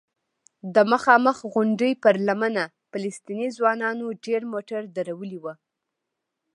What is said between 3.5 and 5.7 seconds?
ځوانانو ډېر موټر درولي وو.